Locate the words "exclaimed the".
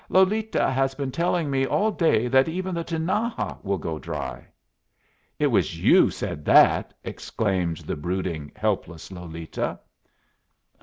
7.03-7.95